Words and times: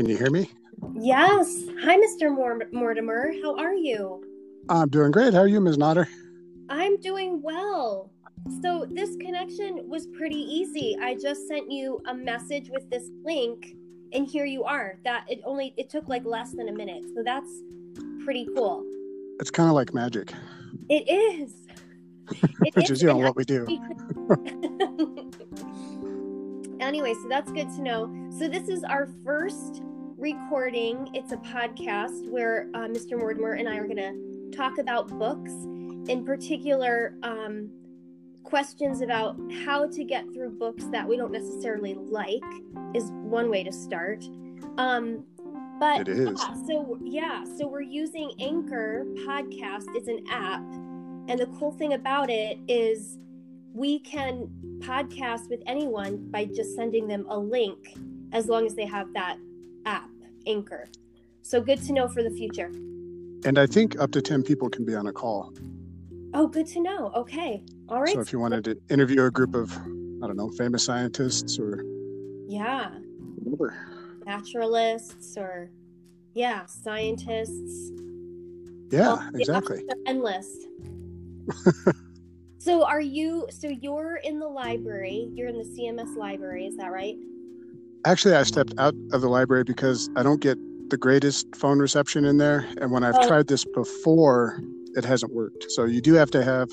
Can 0.00 0.08
you 0.08 0.16
hear 0.16 0.30
me? 0.30 0.50
Yes. 0.94 1.64
Hi, 1.82 1.98
Mr. 1.98 2.34
Mor- 2.34 2.66
Mortimer. 2.72 3.34
How 3.42 3.54
are 3.58 3.74
you? 3.74 4.24
I'm 4.70 4.88
doing 4.88 5.10
great. 5.10 5.34
How 5.34 5.40
are 5.40 5.46
you, 5.46 5.60
Ms. 5.60 5.76
Notter? 5.76 6.06
I'm 6.70 6.98
doing 7.00 7.42
well. 7.42 8.10
So, 8.62 8.86
this 8.90 9.16
connection 9.16 9.86
was 9.90 10.06
pretty 10.06 10.38
easy. 10.38 10.96
I 11.02 11.16
just 11.16 11.46
sent 11.48 11.70
you 11.70 12.00
a 12.08 12.14
message 12.14 12.70
with 12.70 12.88
this 12.88 13.10
link, 13.26 13.74
and 14.14 14.26
here 14.26 14.46
you 14.46 14.64
are. 14.64 14.96
That 15.04 15.26
it 15.28 15.42
only 15.44 15.74
it 15.76 15.90
took 15.90 16.08
like 16.08 16.24
less 16.24 16.52
than 16.52 16.70
a 16.70 16.72
minute. 16.72 17.04
So 17.14 17.22
that's 17.22 17.50
pretty 18.24 18.48
cool. 18.56 18.82
It's 19.38 19.50
kind 19.50 19.68
of 19.68 19.74
like 19.74 19.92
magic. 19.92 20.32
It 20.88 21.06
is. 21.10 21.52
It 22.64 22.74
Which 22.74 22.86
is, 22.86 22.92
is 22.92 23.02
you 23.02 23.08
know, 23.08 23.18
what 23.18 23.36
we 23.36 23.44
do. 23.44 23.66
anyway, 26.80 27.12
so 27.12 27.28
that's 27.28 27.52
good 27.52 27.68
to 27.70 27.82
know. 27.82 28.30
So 28.38 28.48
this 28.48 28.68
is 28.68 28.84
our 28.84 29.08
first 29.24 29.82
recording. 30.20 31.08
It's 31.14 31.32
a 31.32 31.38
podcast 31.38 32.30
where 32.30 32.68
uh, 32.74 32.80
Mr. 32.88 33.18
Mortimer 33.18 33.52
and 33.52 33.66
I 33.66 33.78
are 33.78 33.86
going 33.86 33.96
to 33.96 34.54
talk 34.54 34.76
about 34.76 35.08
books, 35.08 35.50
in 36.10 36.24
particular, 36.26 37.14
um, 37.22 37.70
questions 38.42 39.00
about 39.00 39.38
how 39.64 39.88
to 39.88 40.04
get 40.04 40.26
through 40.34 40.50
books 40.58 40.84
that 40.92 41.08
we 41.08 41.16
don't 41.16 41.32
necessarily 41.32 41.94
like 41.94 42.42
is 42.94 43.04
one 43.12 43.48
way 43.48 43.64
to 43.64 43.72
start. 43.72 44.22
Um, 44.76 45.24
but 45.78 46.02
it 46.02 46.10
is. 46.10 46.38
Yeah, 46.38 46.66
so 46.66 46.98
yeah, 47.02 47.44
so 47.56 47.66
we're 47.66 47.80
using 47.80 48.32
Anchor 48.40 49.06
Podcast. 49.26 49.86
It's 49.94 50.08
an 50.08 50.22
app, 50.30 50.60
and 50.60 51.38
the 51.38 51.48
cool 51.58 51.72
thing 51.72 51.94
about 51.94 52.28
it 52.28 52.58
is 52.68 53.18
we 53.72 54.00
can 54.00 54.50
podcast 54.80 55.48
with 55.48 55.62
anyone 55.66 56.30
by 56.30 56.44
just 56.44 56.74
sending 56.76 57.08
them 57.08 57.24
a 57.30 57.38
link 57.38 57.94
as 58.32 58.48
long 58.48 58.66
as 58.66 58.74
they 58.74 58.84
have 58.84 59.10
that 59.14 59.38
Anchor. 60.46 60.88
So 61.42 61.60
good 61.60 61.82
to 61.86 61.92
know 61.92 62.08
for 62.08 62.22
the 62.22 62.30
future. 62.30 62.66
And 63.44 63.58
I 63.58 63.66
think 63.66 63.98
up 63.98 64.10
to 64.12 64.22
10 64.22 64.42
people 64.42 64.68
can 64.68 64.84
be 64.84 64.94
on 64.94 65.06
a 65.06 65.12
call. 65.12 65.52
Oh, 66.34 66.46
good 66.46 66.66
to 66.68 66.80
know. 66.80 67.10
Okay. 67.14 67.64
All 67.88 68.00
right. 68.00 68.14
So 68.14 68.20
if 68.20 68.32
you 68.32 68.38
wanted 68.38 68.64
to 68.64 68.78
interview 68.88 69.24
a 69.24 69.30
group 69.30 69.54
of, 69.54 69.72
I 69.76 70.26
don't 70.26 70.36
know, 70.36 70.50
famous 70.50 70.84
scientists 70.84 71.58
or. 71.58 71.84
Yeah. 72.46 72.90
Whatever. 73.42 73.74
Naturalists 74.26 75.36
or, 75.36 75.70
yeah, 76.34 76.66
scientists. 76.66 77.90
Yeah, 78.90 79.14
well, 79.14 79.30
exactly. 79.34 79.84
Endless. 80.06 80.48
So 82.60 82.84
are 82.84 83.00
you 83.00 83.48
so 83.50 83.68
you're 83.68 84.16
in 84.16 84.38
the 84.38 84.46
library, 84.46 85.30
you're 85.32 85.48
in 85.48 85.56
the 85.56 85.64
CMS 85.64 86.14
library, 86.14 86.66
is 86.66 86.76
that 86.76 86.92
right? 86.92 87.16
Actually, 88.04 88.34
I 88.34 88.42
stepped 88.44 88.74
out 88.78 88.94
of 89.12 89.20
the 89.20 89.28
library 89.28 89.64
because 89.64 90.08
I 90.16 90.22
don't 90.22 90.40
get 90.40 90.58
the 90.90 90.96
greatest 90.96 91.54
phone 91.54 91.78
reception 91.78 92.24
in 92.24 92.38
there 92.38 92.66
and 92.80 92.90
when 92.90 93.04
I've 93.04 93.14
oh. 93.16 93.28
tried 93.28 93.46
this 93.46 93.64
before, 93.64 94.60
it 94.96 95.04
hasn't 95.04 95.32
worked. 95.32 95.70
So 95.70 95.84
you 95.84 96.00
do 96.00 96.14
have 96.14 96.30
to 96.32 96.42
have 96.42 96.68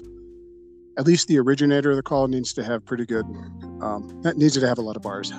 at 0.98 1.06
least 1.06 1.28
the 1.28 1.38
originator 1.38 1.92
of 1.92 1.98
the 1.98 2.04
call 2.04 2.28
needs 2.28 2.52
to 2.54 2.64
have 2.64 2.84
pretty 2.84 3.06
good 3.06 3.26
um 3.82 4.20
that 4.24 4.36
needs 4.38 4.56
to 4.60 4.68
have 4.68 4.80
a 4.80 4.82
lot 4.82 4.96
of 4.96 5.04
bars. 5.04 5.32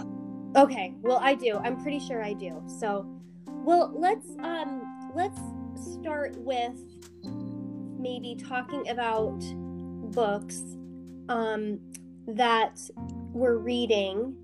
Okay. 0.56 0.94
Well, 1.00 1.18
I 1.20 1.34
do. 1.34 1.58
I'm 1.58 1.82
pretty 1.82 1.98
sure 1.98 2.22
I 2.22 2.32
do. 2.34 2.62
So, 2.78 3.06
well, 3.46 3.92
let's 3.94 4.28
um 4.38 5.10
let's 5.14 5.40
start 6.00 6.36
with 6.38 6.78
maybe 7.98 8.36
talking 8.36 8.88
about 8.88 9.40
books 10.12 10.62
um, 11.28 11.78
that 12.26 12.80
we're 13.32 13.58
reading. 13.58 14.36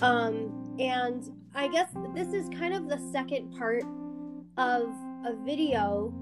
Um, 0.00 0.59
and 0.78 1.30
I 1.54 1.68
guess 1.68 1.90
this 2.14 2.28
is 2.28 2.48
kind 2.50 2.74
of 2.74 2.88
the 2.88 2.98
second 3.12 3.56
part 3.58 3.84
of 4.56 4.88
a 5.24 5.34
video 5.44 6.14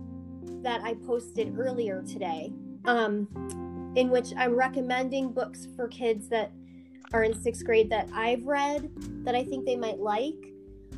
that 0.62 0.80
I 0.82 0.94
posted 0.94 1.58
earlier 1.58 2.02
today, 2.02 2.52
um, 2.84 3.92
in 3.96 4.10
which 4.10 4.32
I'm 4.36 4.54
recommending 4.54 5.32
books 5.32 5.68
for 5.76 5.88
kids 5.88 6.28
that 6.28 6.52
are 7.12 7.24
in 7.24 7.40
sixth 7.40 7.64
grade 7.64 7.90
that 7.90 8.08
I've 8.12 8.44
read 8.44 8.90
that 9.24 9.34
I 9.34 9.44
think 9.44 9.64
they 9.64 9.76
might 9.76 9.98
like. 9.98 10.52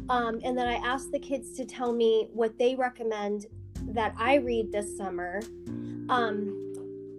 Um, 0.09 0.41
and 0.43 0.57
then 0.59 0.67
I 0.67 0.75
asked 0.75 1.13
the 1.13 1.19
kids 1.19 1.53
to 1.53 1.65
tell 1.65 1.93
me 1.93 2.29
what 2.33 2.59
they 2.59 2.75
recommend 2.75 3.47
that 3.89 4.15
I 4.19 4.37
read 4.37 4.73
this 4.73 4.97
summer. 4.97 5.41
Um, 6.09 6.57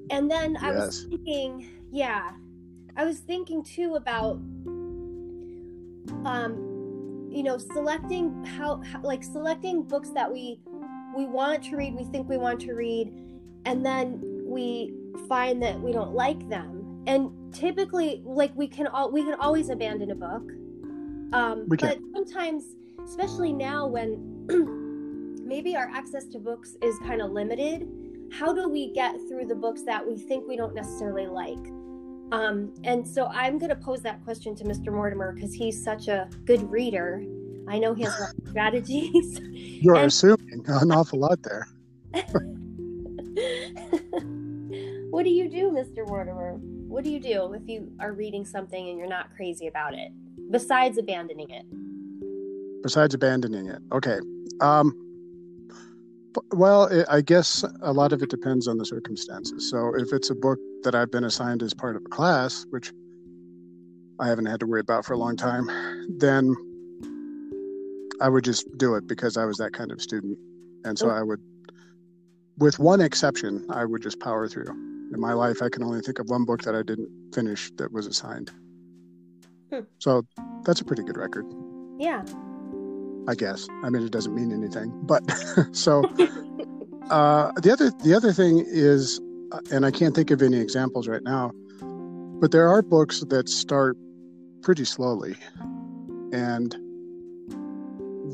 and 0.10 0.30
then 0.30 0.58
I 0.58 0.74
yes. 0.74 0.78
was 0.78 1.04
thinking, 1.10 1.70
yeah, 1.92 2.32
I 2.98 3.06
was 3.06 3.20
thinking 3.20 3.64
too 3.64 3.96
about, 3.96 4.40
um, 6.26 7.30
you 7.30 7.44
know, 7.44 7.58
selecting 7.58 8.44
how, 8.44 8.82
how, 8.82 9.02
like 9.02 9.24
selecting 9.24 9.84
books 9.84 10.10
that 10.10 10.32
we 10.32 10.60
we 11.16 11.26
want 11.26 11.64
to 11.64 11.76
read, 11.76 11.94
we 11.94 12.06
think 12.06 12.30
we 12.30 12.38
want 12.38 12.62
to 12.62 12.74
read, 12.74 13.14
and 13.66 13.86
then 13.86 14.22
we 14.46 14.94
find 15.28 15.62
that 15.62 15.80
we 15.80 15.92
don't 15.92 16.14
like 16.14 16.48
them. 16.50 17.04
And 17.08 17.54
typically, 17.54 18.22
like 18.26 18.56
we 18.56 18.68
can 18.68 18.88
all 18.88 19.12
we 19.12 19.24
can 19.24 19.36
always 19.36 19.70
abandon 19.70 20.12
a 20.12 20.16
book, 20.16 20.52
um, 21.34 21.66
but 21.68 22.00
sometimes, 22.14 22.64
especially 23.04 23.54
now 23.54 23.88
when 23.88 25.38
maybe 25.46 25.76
our 25.76 25.90
access 25.94 26.26
to 26.28 26.40
books 26.40 26.78
is 26.82 26.98
kind 27.00 27.22
of 27.22 27.32
limited 27.32 27.88
how 28.32 28.54
do 28.54 28.70
we 28.70 28.92
get 28.94 29.16
through 29.28 29.46
the 29.46 29.56
books 29.56 29.84
that 29.84 30.06
we 30.06 30.18
think 30.18 30.48
we 30.48 30.56
don't 30.56 30.74
necessarily 30.74 31.28
like? 31.28 31.60
Um, 32.32 32.74
and 32.84 33.08
so 33.08 33.28
I'm 33.28 33.58
going 33.58 33.70
to 33.70 33.76
pose 33.76 34.02
that 34.02 34.24
question 34.24 34.56
to 34.56 34.64
Mr. 34.64 34.94
Mortimer 34.94 35.34
because 35.34 35.54
he's 35.54 35.84
such 35.84 36.08
a 36.08 36.30
good 36.46 36.70
reader. 36.72 37.24
I 37.68 37.78
know 37.78 37.94
he 37.94 38.04
has 38.04 38.18
a 38.18 38.24
lot 38.24 38.34
of 38.42 38.50
strategies. 38.50 39.40
You're 39.52 39.96
and- 39.96 40.06
assuming 40.06 40.64
an 40.68 40.92
awful 40.92 41.20
lot 41.20 41.40
there. 41.44 41.68
what 45.10 45.24
do 45.24 45.30
you 45.30 45.50
do, 45.50 45.72
Mr. 45.72 46.08
Mortimer? 46.08 46.58
What 46.62 47.04
do 47.04 47.10
you 47.10 47.20
do 47.20 47.54
if 47.54 47.68
you 47.68 47.92
are 48.00 48.14
reading 48.14 48.46
something 48.46 48.90
and 48.90 48.98
you're 48.98 49.08
not 49.08 49.34
crazy 49.36 49.68
about 49.68 49.94
it, 49.94 50.12
besides 50.52 50.98
abandoning 50.98 51.50
it? 51.50 51.66
Besides 52.84 53.14
abandoning 53.14 53.68
it, 53.68 53.80
okay. 53.94 54.20
Um, 54.60 54.94
well, 56.52 56.86
it, 56.86 57.06
I 57.10 57.22
guess 57.22 57.64
a 57.82 57.94
lot 57.94 58.14
of 58.14 58.22
it 58.22 58.30
depends 58.30 58.68
on 58.68 58.78
the 58.78 58.86
circumstances. 58.86 59.70
So 59.70 59.94
if 59.96 60.14
it's 60.14 60.30
a 60.30 60.36
book 60.36 60.60
that 60.84 60.96
I've 60.96 61.12
been 61.12 61.24
assigned 61.24 61.64
as 61.64 61.74
part 61.74 61.96
of 61.96 62.04
a 62.06 62.10
class, 62.10 62.66
which 62.70 62.92
I 64.20 64.28
haven't 64.28 64.46
had 64.46 64.60
to 64.62 64.68
worry 64.68 64.82
about 64.82 65.06
for 65.06 65.14
a 65.14 65.18
long 65.18 65.36
time, 65.36 65.68
then 66.18 66.56
I 68.22 68.30
would 68.30 68.44
just 68.44 68.66
do 68.78 68.96
it 68.96 69.08
because 69.08 69.36
I 69.36 69.46
was 69.46 69.58
that 69.58 69.74
kind 69.74 69.92
of 69.92 70.02
student. 70.02 70.38
And 70.86 70.98
so 70.98 71.10
I 71.10 71.24
would, 71.24 71.42
with 72.58 72.80
one 72.80 73.02
exception, 73.02 73.66
I 73.70 73.86
would 73.86 74.02
just 74.02 74.20
power 74.20 74.48
through. 74.48 74.70
In 75.14 75.20
my 75.20 75.34
life, 75.34 75.62
I 75.62 75.70
can 75.70 75.84
only 75.84 76.02
think 76.02 76.20
of 76.20 76.30
one 76.30 76.46
book 76.46 76.64
that 76.64 76.76
I 76.76 76.84
didn't 76.84 77.10
finish 77.34 77.72
that 77.78 77.92
was 77.92 78.08
assigned. 78.08 78.52
Hmm. 79.72 79.82
So 80.00 80.24
that's 80.64 80.82
a 80.82 80.86
pretty 80.86 81.04
good 81.04 81.18
record. 81.18 81.46
Yeah. 82.00 82.24
I 83.28 83.36
guess. 83.36 83.68
I 83.84 83.90
mean, 83.90 84.04
it 84.04 84.12
doesn't 84.12 84.34
mean 84.34 84.52
anything, 84.52 84.92
but 85.04 85.22
so 85.72 86.04
uh, 87.10 87.52
the 87.62 87.72
other 87.72 87.92
the 88.04 88.14
other 88.16 88.34
thing 88.34 88.64
is, 88.68 89.20
uh, 89.52 89.60
and 89.72 89.86
I 89.86 89.92
can't 89.92 90.16
think 90.16 90.32
of 90.32 90.42
any 90.42 90.58
examples 90.58 91.08
right 91.08 91.24
now, 91.24 91.52
but 92.40 92.52
there 92.52 92.68
are 92.68 92.82
books 92.82 93.22
that 93.22 93.50
start 93.50 93.98
pretty 94.62 94.86
slowly, 94.86 95.36
and 96.32 96.76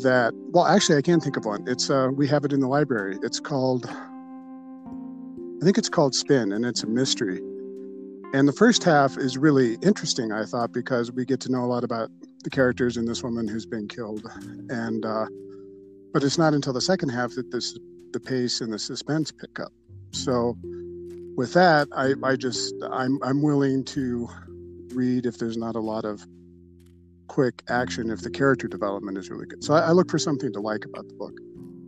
that 0.02 0.34
well, 0.52 0.66
actually, 0.66 0.98
I 0.98 1.02
can 1.02 1.20
think 1.20 1.38
of 1.38 1.46
one. 1.46 1.64
It's 1.68 1.90
uh, 1.90 2.10
we 2.14 2.28
have 2.28 2.46
it 2.46 2.54
in 2.54 2.60
the 2.60 2.68
library. 2.68 3.18
It's 3.24 3.40
called, 3.40 3.88
I 3.88 5.64
think 5.64 5.78
it's 5.78 5.90
called 5.90 6.16
Spin, 6.16 6.52
and 6.52 6.66
it's 6.66 6.84
a 6.84 6.88
mystery. 6.88 7.42
And 8.34 8.48
the 8.48 8.54
first 8.54 8.84
half 8.84 9.18
is 9.18 9.38
really 9.38 9.76
interesting, 9.82 10.32
I 10.32 10.44
thought, 10.44 10.74
because 10.74 11.12
we 11.12 11.24
get 11.26 11.40
to 11.42 11.52
know 11.52 11.64
a 11.64 11.66
lot 11.66 11.84
about 11.84 12.10
the 12.44 12.50
characters 12.50 12.98
and 12.98 13.08
this 13.08 13.24
woman 13.24 13.48
who's 13.48 13.66
been 13.66 13.88
killed. 13.88 14.26
And 14.70 15.06
uh, 15.06 15.26
but 16.14 16.24
it's 16.24 16.38
not 16.38 16.54
until 16.54 16.74
the 16.74 16.82
second 16.82 17.10
half 17.10 17.34
that 17.36 17.52
this 17.52 17.78
the 18.14 18.20
pace 18.20 18.62
and 18.62 18.72
the 18.72 18.80
suspense 18.80 19.32
pick 19.32 19.60
up. 19.60 19.72
So 20.12 20.58
with 21.36 21.54
that, 21.54 21.88
I, 21.96 22.14
I 22.24 22.36
just 22.36 22.74
I'm 22.92 23.20
I'm 23.22 23.42
willing 23.42 23.84
to 23.86 24.28
read 24.94 25.26
if 25.26 25.38
there's 25.38 25.58
not 25.58 25.76
a 25.76 25.80
lot 25.80 26.06
of 26.06 26.26
quick 27.28 27.62
action 27.70 28.10
if 28.10 28.22
the 28.22 28.30
character 28.30 28.68
development 28.68 29.18
is 29.18 29.30
really 29.30 29.46
good. 29.46 29.64
So 29.64 29.74
I, 29.74 29.82
I 29.82 29.92
look 29.92 30.10
for 30.10 30.18
something 30.18 30.52
to 30.54 30.60
like 30.60 30.86
about 30.86 31.08
the 31.08 31.14
book. 31.14 31.40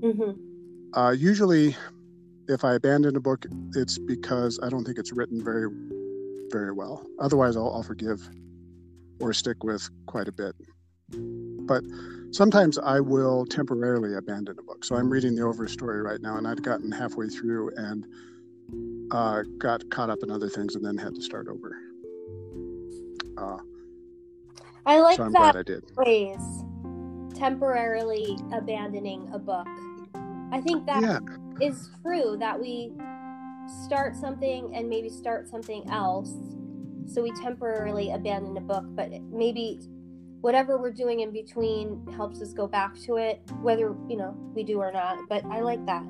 Mm-hmm. 0.01 0.99
Uh, 0.99 1.11
usually, 1.11 1.75
if 2.47 2.63
I 2.63 2.73
abandon 2.73 3.15
a 3.15 3.19
book, 3.19 3.45
it's 3.75 3.97
because 3.97 4.59
I 4.61 4.69
don't 4.69 4.83
think 4.83 4.97
it's 4.97 5.11
written 5.11 5.43
very 5.43 5.69
very 6.51 6.71
well. 6.71 7.05
Otherwise, 7.19 7.55
I'll, 7.55 7.71
I'll 7.71 7.83
forgive 7.83 8.27
or 9.19 9.33
stick 9.33 9.63
with 9.63 9.87
quite 10.05 10.27
a 10.27 10.31
bit. 10.31 10.55
But 11.11 11.83
sometimes 12.31 12.77
I 12.77 12.99
will 12.99 13.45
temporarily 13.45 14.15
abandon 14.15 14.57
a 14.59 14.63
book. 14.63 14.85
So 14.85 14.95
I'm 14.95 15.09
reading 15.09 15.35
the 15.35 15.41
Overstory 15.41 16.03
right 16.03 16.21
now, 16.21 16.37
and 16.37 16.47
I'd 16.47 16.63
gotten 16.63 16.91
halfway 16.91 17.27
through 17.27 17.71
and 17.75 18.05
uh, 19.11 19.43
got 19.57 19.89
caught 19.89 20.09
up 20.09 20.19
in 20.23 20.31
other 20.31 20.49
things 20.49 20.75
and 20.75 20.85
then 20.85 20.97
had 20.97 21.15
to 21.15 21.21
start 21.21 21.47
over. 21.47 21.75
Uh, 23.37 23.57
I 24.85 24.99
like 24.99 25.17
so 25.17 25.29
that 25.29 25.55
I 25.55 25.63
did. 25.63 25.83
phrase. 25.95 26.63
temporarily 27.35 28.37
abandoning 28.51 29.29
a 29.33 29.39
book. 29.39 29.67
I 30.51 30.61
think 30.61 30.85
that 30.87 31.01
yeah 31.01 31.19
is 31.61 31.89
true 32.01 32.37
that 32.39 32.59
we 32.59 32.91
start 33.85 34.15
something 34.15 34.73
and 34.75 34.89
maybe 34.89 35.09
start 35.09 35.47
something 35.47 35.87
else. 35.89 36.33
So 37.09 37.23
we 37.23 37.31
temporarily 37.31 38.11
abandon 38.11 38.55
a 38.57 38.61
book, 38.61 38.85
but 38.89 39.09
maybe 39.31 39.79
whatever 40.41 40.77
we're 40.77 40.91
doing 40.91 41.21
in 41.21 41.31
between 41.31 42.05
helps 42.15 42.41
us 42.41 42.53
go 42.53 42.67
back 42.67 42.97
to 43.01 43.17
it, 43.17 43.41
whether 43.61 43.95
you 44.07 44.15
know 44.15 44.35
we 44.53 44.63
do 44.63 44.77
or 44.77 44.91
not. 44.91 45.17
But 45.27 45.43
I 45.45 45.61
like 45.61 45.85
that. 45.87 46.03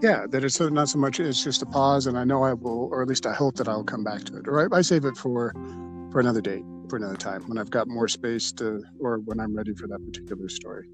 yeah 0.00 0.26
that 0.30 0.44
it's 0.44 0.54
so- 0.54 0.68
not 0.68 0.88
so 0.88 0.98
much 0.98 1.18
it's 1.18 1.42
just 1.42 1.60
a 1.60 1.66
pause 1.66 2.06
and 2.06 2.16
i 2.16 2.22
know 2.22 2.44
i 2.44 2.52
will 2.54 2.88
or 2.92 3.02
at 3.02 3.08
least 3.08 3.26
i 3.26 3.34
hope 3.34 3.56
that 3.56 3.68
i'll 3.68 3.82
come 3.82 4.04
back 4.04 4.22
to 4.22 4.36
it 4.36 4.46
or 4.46 4.54
i, 4.62 4.78
I 4.78 4.80
save 4.80 5.04
it 5.04 5.16
for 5.16 5.52
for 6.12 6.20
another 6.20 6.40
date 6.40 6.62
for 6.88 6.96
another 6.96 7.16
time 7.16 7.42
when 7.48 7.58
i've 7.58 7.70
got 7.70 7.88
more 7.88 8.06
space 8.06 8.52
to 8.52 8.80
or 9.00 9.18
when 9.18 9.40
i'm 9.40 9.56
ready 9.56 9.74
for 9.74 9.88
that 9.88 9.98
particular 10.06 10.48
story 10.48 10.88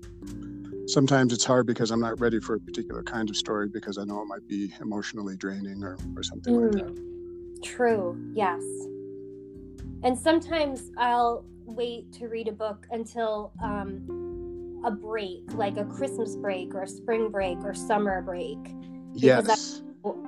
sometimes 0.87 1.35
it's 1.35 1.45
hard 1.45 1.67
because 1.67 1.91
i'm 1.91 2.01
not 2.01 2.19
ready 2.19 2.41
for 2.41 2.55
a 2.55 2.61
particular 2.61 3.03
kind 3.03 3.29
of 3.29 3.37
story 3.37 3.69
because 3.69 3.99
i 3.99 4.05
know 4.05 4.23
it 4.23 4.27
might 4.27 4.49
be 4.49 4.73
emotionally 4.81 5.37
draining 5.37 5.85
or, 5.85 5.99
or 6.17 6.23
something 6.23 6.55
like 6.55 6.71
mm. 6.71 6.95
that 6.95 7.14
True. 7.63 8.19
Yes. 8.35 8.63
And 10.03 10.19
sometimes 10.19 10.91
I'll 10.99 11.45
wait 11.65 12.13
to 12.13 12.29
read 12.29 12.49
a 12.49 12.53
book 12.53 12.87
until 12.91 13.53
um, 13.63 14.83
a 14.85 14.91
break, 14.91 15.43
like 15.55 15.77
a 15.77 15.85
Christmas 15.85 16.37
break 16.37 16.75
or 16.75 16.83
a 16.83 16.89
spring 16.89 17.31
break 17.31 17.59
or 17.65 17.75
summer 17.75 18.21
break. 18.23 18.59
Because 19.15 19.47
yes 19.47 19.83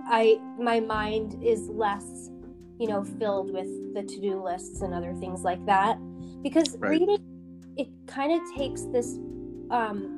I 0.08 0.40
my 0.58 0.81
mind 0.81 1.43
is 1.43 1.69
less, 1.69 2.31
you 2.78 2.88
know, 2.88 3.05
filled 3.05 3.52
with 3.52 3.94
the 3.94 4.02
to-do 4.02 4.43
lists 4.43 4.81
and 4.81 4.94
other 4.94 5.12
things 5.14 5.43
like 5.43 5.64
that. 5.67 5.99
Because 6.43 6.76
Right. 6.78 6.93
reading 6.93 7.19
it 7.76 7.88
kind 8.06 8.32
of 8.32 8.40
takes 8.56 8.82
this 8.84 9.19
um 9.70 10.12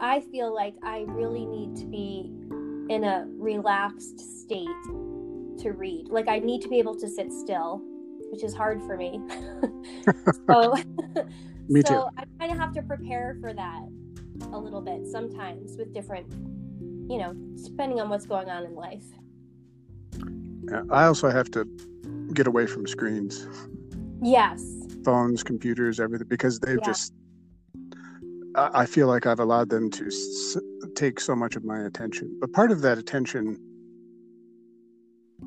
I 0.00 0.20
feel 0.20 0.54
like 0.54 0.74
I 0.82 1.04
really 1.08 1.46
need 1.46 1.76
to 1.76 1.86
be 1.86 2.30
in 2.88 3.02
a 3.02 3.26
relaxed 3.28 4.20
state 4.42 4.68
to 5.58 5.72
read. 5.72 6.08
Like 6.08 6.28
I 6.28 6.38
need 6.38 6.62
to 6.62 6.68
be 6.68 6.78
able 6.78 6.94
to 6.96 7.08
sit 7.08 7.32
still, 7.32 7.82
which 8.30 8.42
is 8.44 8.54
hard 8.54 8.82
for 8.82 8.96
me. 8.96 9.20
so 10.48 10.74
Me 11.68 11.82
so 11.84 12.08
I 12.16 12.24
kind 12.38 12.52
of 12.52 12.58
have 12.58 12.72
to 12.74 12.82
prepare 12.82 13.36
for 13.40 13.52
that 13.52 13.82
a 14.52 14.58
little 14.58 14.80
bit 14.80 15.06
sometimes 15.06 15.76
with 15.76 15.92
different 15.92 16.26
you 17.10 17.18
know, 17.18 17.32
depending 17.64 18.00
on 18.00 18.08
what's 18.08 18.26
going 18.26 18.48
on 18.50 18.64
in 18.64 18.74
life. 18.74 19.04
I 20.90 21.04
also 21.04 21.30
have 21.30 21.50
to 21.52 21.64
get 22.34 22.46
away 22.46 22.66
from 22.66 22.86
screens 22.86 23.46
Yes. 24.22 24.60
phones 25.04 25.42
computers 25.44 26.00
everything 26.00 26.26
because 26.28 26.58
they've 26.60 26.78
Yeah. 26.78 26.86
just 26.92 27.12
I 28.56 28.82
I 28.82 28.86
feel 28.86 29.06
like 29.06 29.26
I've 29.26 29.40
allowed 29.40 29.68
them 29.68 29.90
to 29.90 30.06
s- 30.06 30.56
take 30.94 31.20
so 31.20 31.36
much 31.36 31.56
of 31.56 31.64
my 31.64 31.80
attention. 31.84 32.36
But 32.40 32.52
part 32.52 32.70
of 32.72 32.80
that 32.82 32.98
attention 32.98 33.56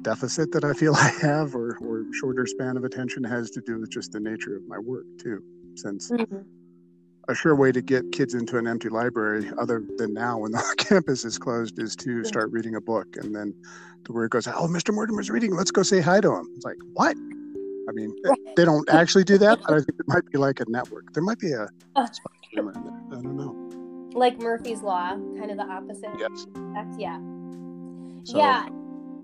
deficit 0.01 0.51
that 0.51 0.63
I 0.63 0.73
feel 0.73 0.93
I 0.95 1.09
have, 1.21 1.55
or, 1.55 1.77
or 1.81 2.05
shorter 2.13 2.45
span 2.45 2.77
of 2.77 2.83
attention, 2.83 3.23
has 3.23 3.49
to 3.51 3.61
do 3.61 3.79
with 3.79 3.89
just 3.89 4.11
the 4.11 4.19
nature 4.19 4.55
of 4.55 4.67
my 4.67 4.77
work, 4.79 5.05
too. 5.21 5.41
Since 5.75 6.09
Mhm. 6.11 6.43
a 7.27 7.35
sure 7.35 7.55
way 7.55 7.71
to 7.71 7.81
get 7.81 8.11
kids 8.11 8.33
into 8.33 8.57
an 8.57 8.67
empty 8.67 8.89
library, 8.89 9.49
other 9.59 9.83
than 9.97 10.13
now 10.13 10.39
when 10.39 10.51
the 10.53 10.75
campus 10.77 11.23
is 11.25 11.37
closed, 11.37 11.79
is 11.79 11.95
to 11.97 12.23
start 12.23 12.51
reading 12.51 12.75
a 12.75 12.81
book. 12.81 13.07
And 13.17 13.35
then 13.35 13.53
the 14.05 14.13
word 14.13 14.31
goes, 14.31 14.47
Oh, 14.47 14.67
Mr. 14.67 14.93
Mortimer's 14.93 15.29
reading. 15.29 15.55
Let's 15.55 15.71
go 15.71 15.83
say 15.83 16.01
hi 16.01 16.21
to 16.21 16.33
him. 16.35 16.47
It's 16.55 16.65
like, 16.65 16.77
What? 16.93 17.15
I 17.87 17.91
mean, 17.91 18.13
they 18.55 18.65
don't 18.65 18.87
actually 18.89 19.23
do 19.23 19.37
that, 19.39 19.59
but 19.67 19.71
I 19.73 19.77
think 19.77 19.99
it 19.99 20.07
might 20.07 20.25
be 20.31 20.37
like 20.37 20.59
a 20.59 20.65
network. 20.67 21.13
There 21.13 21.23
might 21.23 21.39
be 21.39 21.51
a 21.53 21.67
Uh. 21.95 22.07
spectrum 22.07 22.71
in 22.75 22.83
there. 22.83 23.19
I 23.19 23.21
don't 23.21 23.35
know. 23.37 23.55
Like 24.17 24.39
Murphy's 24.41 24.81
Law, 24.81 25.09
kind 25.37 25.51
of 25.51 25.57
the 25.57 25.63
opposite. 25.65 26.09
Yes. 26.17 26.45
That's, 26.73 26.97
yeah. 26.97 27.19
So, 28.23 28.37
yeah. 28.37 28.67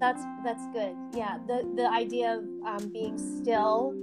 That's 0.05 0.23
that's 0.43 0.67
good. 0.67 0.95
Yeah. 1.13 1.39
The 1.47 1.67
the 1.75 1.89
idea 1.89 2.37
of 2.37 2.43
um, 2.63 2.89
being 2.89 3.17
still 3.17 3.95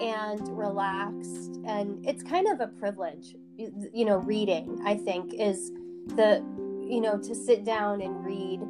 and 0.00 0.56
relaxed 0.56 1.58
and 1.66 2.06
it's 2.06 2.22
kind 2.22 2.46
of 2.46 2.60
a 2.60 2.68
privilege. 2.68 3.34
You, 3.56 3.90
you 3.92 4.04
know, 4.04 4.18
reading, 4.18 4.80
I 4.86 4.94
think, 4.94 5.34
is 5.34 5.72
the 6.14 6.44
you 6.88 7.00
know, 7.00 7.18
to 7.18 7.34
sit 7.34 7.64
down 7.64 8.00
and 8.00 8.24
read 8.24 8.60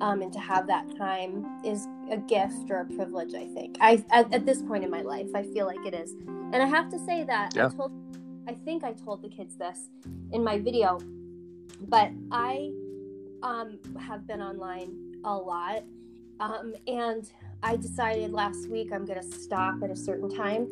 um, 0.00 0.20
and 0.22 0.32
to 0.32 0.40
have 0.40 0.66
that 0.66 0.96
time 0.96 1.46
is 1.64 1.86
a 2.10 2.16
gift 2.16 2.70
or 2.70 2.80
a 2.80 2.86
privilege. 2.86 3.34
I 3.34 3.46
think. 3.46 3.76
I 3.80 4.04
at, 4.10 4.34
at 4.34 4.44
this 4.44 4.62
point 4.62 4.82
in 4.82 4.90
my 4.90 5.02
life, 5.02 5.28
I 5.32 5.44
feel 5.44 5.66
like 5.66 5.86
it 5.86 5.94
is, 5.94 6.16
and 6.26 6.56
I 6.56 6.66
have 6.66 6.88
to 6.90 6.98
say 6.98 7.22
that 7.22 7.54
Yeah. 7.54 7.66
I 7.66 7.68
told, 7.68 7.92
I 8.48 8.54
think 8.54 8.82
I 8.82 8.94
told 8.94 9.22
the 9.22 9.28
kids 9.28 9.56
this 9.56 9.78
in 10.32 10.42
my 10.42 10.58
video, 10.58 10.98
but 11.88 12.10
I 12.32 12.72
um, 13.44 13.78
have 13.96 14.26
been 14.26 14.42
online 14.42 14.90
a 15.24 15.34
lot, 15.34 15.84
um, 16.40 16.74
and 16.86 17.30
I 17.62 17.76
decided 17.76 18.32
last 18.32 18.68
week 18.68 18.90
I'm 18.92 19.04
going 19.04 19.20
to 19.20 19.36
stop 19.38 19.82
at 19.84 19.90
a 19.90 19.96
certain 19.96 20.28
time, 20.34 20.66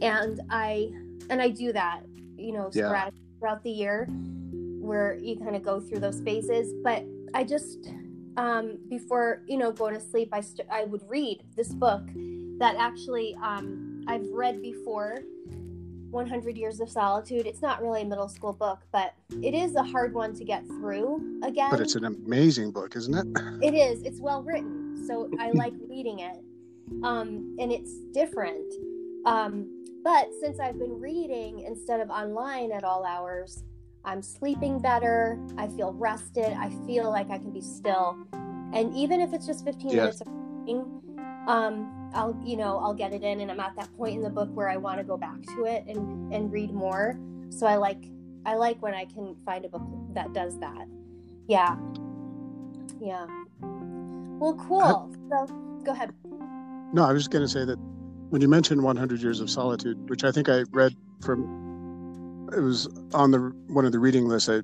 and 0.00 0.40
I 0.48 0.90
and 1.30 1.42
I 1.42 1.48
do 1.50 1.72
that, 1.72 2.02
you 2.36 2.52
know, 2.52 2.70
Yeah. 2.72 3.10
throughout 3.38 3.62
the 3.62 3.70
year, 3.70 4.06
where 4.80 5.16
you 5.16 5.36
kind 5.36 5.54
of 5.56 5.62
go 5.62 5.80
through 5.80 5.98
those 6.00 6.20
phases. 6.20 6.72
But 6.82 7.04
I 7.34 7.44
just 7.44 7.90
um, 8.36 8.78
before 8.88 9.42
you 9.46 9.58
know 9.58 9.72
going 9.72 9.94
to 9.94 10.00
sleep, 10.00 10.28
I 10.32 10.40
st- 10.40 10.68
I 10.70 10.84
would 10.84 11.02
read 11.08 11.42
this 11.56 11.68
book 11.74 12.02
that 12.58 12.76
actually 12.78 13.36
um, 13.42 14.04
I've 14.08 14.28
read 14.30 14.62
before. 14.62 15.18
100 16.10 16.56
Years 16.56 16.80
of 16.80 16.88
Solitude. 16.88 17.46
It's 17.46 17.60
not 17.60 17.82
really 17.82 18.00
a 18.00 18.04
middle 18.06 18.30
school 18.30 18.54
book, 18.54 18.78
but 18.92 19.12
it 19.42 19.52
is 19.52 19.74
a 19.74 19.82
hard 19.82 20.14
one 20.14 20.32
to 20.36 20.42
get 20.42 20.66
through 20.66 21.38
again. 21.42 21.68
but 21.70 21.80
it's 21.80 21.96
an 21.96 22.06
amazing 22.06 22.70
book, 22.70 22.96
isn't 22.96 23.14
it? 23.14 23.26
It 23.62 23.74
is. 23.74 24.00
It's 24.04 24.18
well 24.18 24.42
written, 24.42 24.77
so 25.08 25.30
I 25.40 25.50
like 25.52 25.72
reading 25.88 26.20
it, 26.20 26.36
um, 27.02 27.56
and 27.58 27.72
it's 27.72 27.94
different. 28.12 28.72
Um, 29.24 29.84
but 30.04 30.28
since 30.40 30.60
I've 30.60 30.78
been 30.78 31.00
reading 31.00 31.60
instead 31.60 32.00
of 32.00 32.08
online 32.10 32.70
at 32.72 32.84
all 32.84 33.04
hours, 33.04 33.64
I'm 34.04 34.22
sleeping 34.22 34.78
better. 34.78 35.38
I 35.58 35.68
feel 35.68 35.92
rested. 35.92 36.52
I 36.52 36.70
feel 36.86 37.10
like 37.10 37.30
I 37.30 37.38
can 37.38 37.50
be 37.50 37.60
still, 37.60 38.16
and 38.72 38.94
even 38.94 39.20
if 39.20 39.32
it's 39.32 39.46
just 39.46 39.64
15 39.64 39.90
Yes. 39.90 39.96
minutes 39.96 40.20
of 40.20 40.28
reading, 40.28 41.02
um, 41.48 42.10
I'll 42.14 42.38
you 42.44 42.56
know 42.56 42.78
I'll 42.78 42.94
get 42.94 43.12
it 43.12 43.22
in, 43.22 43.40
and 43.40 43.50
I'm 43.50 43.60
at 43.60 43.74
that 43.76 43.94
point 43.96 44.16
in 44.16 44.22
the 44.22 44.30
book 44.30 44.48
where 44.54 44.68
I 44.68 44.76
want 44.76 44.98
to 44.98 45.04
go 45.04 45.16
back 45.16 45.42
to 45.54 45.64
it 45.64 45.84
and 45.88 46.32
and 46.32 46.52
read 46.52 46.72
more. 46.72 47.18
So 47.50 47.66
I 47.66 47.76
like 47.76 48.04
I 48.46 48.54
like 48.54 48.80
when 48.82 48.94
I 48.94 49.04
can 49.04 49.36
find 49.44 49.64
a 49.64 49.68
book 49.68 49.82
that 50.14 50.32
does 50.32 50.58
that. 50.60 50.86
Yeah. 51.48 51.76
Yeah. 53.00 53.26
Well, 54.38 54.54
cool. 54.54 55.14
So 55.30 55.46
go 55.84 55.92
ahead. 55.92 56.12
No, 56.92 57.04
I 57.04 57.12
was 57.12 57.22
just 57.22 57.30
going 57.30 57.44
to 57.44 57.48
say 57.48 57.64
that 57.64 57.76
when 58.30 58.40
you 58.40 58.48
mentioned 58.48 58.82
100 58.82 59.20
Years 59.20 59.40
of 59.40 59.50
Solitude, 59.50 60.08
which 60.08 60.24
I 60.24 60.32
think 60.32 60.48
I 60.48 60.62
read 60.72 60.94
from, 61.22 62.48
it 62.56 62.60
was 62.60 62.88
on 63.14 63.30
the 63.30 63.38
one 63.68 63.84
of 63.84 63.92
the 63.92 63.98
reading 63.98 64.26
lists 64.26 64.48
I 64.48 64.62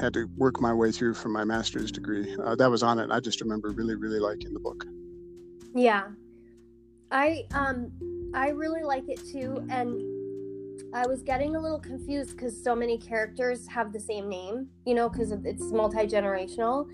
had 0.00 0.14
to 0.14 0.26
work 0.36 0.60
my 0.60 0.72
way 0.72 0.92
through 0.92 1.14
for 1.14 1.28
my 1.28 1.44
master's 1.44 1.90
degree. 1.90 2.36
Uh, 2.42 2.54
that 2.56 2.70
was 2.70 2.82
on 2.82 2.98
it. 2.98 3.10
I 3.10 3.20
just 3.20 3.40
remember 3.40 3.70
really, 3.70 3.94
really 3.94 4.20
liking 4.20 4.52
the 4.52 4.60
book. 4.60 4.84
Yeah. 5.74 6.04
I 7.10 7.44
um 7.52 7.92
I 8.34 8.48
really 8.48 8.82
like 8.82 9.08
it 9.08 9.20
too 9.30 9.64
and 9.70 10.15
I 10.92 11.06
was 11.06 11.22
getting 11.22 11.56
a 11.56 11.60
little 11.60 11.78
confused 11.78 12.38
cuz 12.38 12.62
so 12.62 12.74
many 12.74 12.98
characters 12.98 13.66
have 13.66 13.92
the 13.92 14.00
same 14.00 14.28
name, 14.28 14.68
you 14.84 14.94
know, 14.94 15.08
cuz 15.08 15.32
it's 15.32 15.70
multi-generational. 15.72 16.86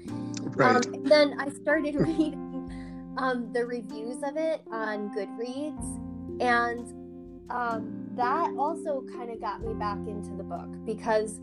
Right. 0.56 0.86
Um, 0.86 1.02
then 1.04 1.38
I 1.38 1.48
started 1.50 1.94
reading 2.06 3.14
um, 3.16 3.52
the 3.52 3.64
reviews 3.66 4.22
of 4.22 4.36
it 4.36 4.62
on 4.70 5.10
Goodreads, 5.14 6.40
and 6.40 6.86
um, 7.50 8.08
that 8.16 8.54
also 8.56 9.04
kind 9.14 9.30
of 9.30 9.40
got 9.40 9.62
me 9.62 9.74
back 9.74 9.98
into 10.06 10.34
the 10.36 10.42
book 10.42 10.68
because 10.84 11.40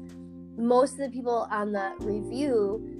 most 0.57 0.93
of 0.93 0.99
the 0.99 1.09
people 1.09 1.47
on 1.51 1.71
the 1.71 1.93
review 1.99 2.98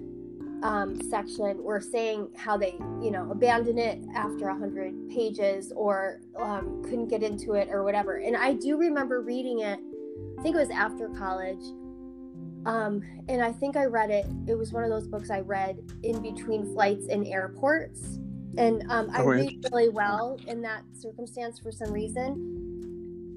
um, 0.63 1.01
section 1.09 1.63
were 1.63 1.79
saying 1.79 2.29
how 2.35 2.57
they, 2.57 2.75
you 3.01 3.11
know, 3.11 3.29
abandoned 3.31 3.79
it 3.79 3.99
after 4.15 4.49
a 4.49 4.57
hundred 4.57 4.93
pages 5.09 5.71
or 5.75 6.21
um, 6.37 6.83
couldn't 6.83 7.07
get 7.07 7.23
into 7.23 7.53
it 7.53 7.69
or 7.69 7.83
whatever. 7.83 8.17
And 8.17 8.35
I 8.35 8.53
do 8.53 8.77
remember 8.77 9.21
reading 9.21 9.59
it. 9.59 9.79
I 10.37 10.41
think 10.41 10.55
it 10.55 10.59
was 10.59 10.69
after 10.69 11.09
college 11.09 11.63
um, 12.65 13.01
and 13.27 13.41
I 13.41 13.51
think 13.51 13.77
I 13.77 13.85
read 13.85 14.09
it. 14.09 14.25
It 14.47 14.55
was 14.55 14.73
one 14.73 14.83
of 14.83 14.89
those 14.89 15.07
books 15.07 15.29
I 15.29 15.39
read 15.39 15.79
in 16.03 16.21
between 16.21 16.73
flights 16.73 17.05
in 17.07 17.25
airports, 17.25 18.19
and 18.57 18.83
um, 18.89 19.09
I 19.13 19.21
Oh, 19.21 19.25
read 19.25 19.65
really 19.71 19.89
well 19.89 20.37
in 20.47 20.61
that 20.63 20.83
circumstance 20.93 21.59
for 21.59 21.71
some 21.71 21.91
reason. 21.91 22.68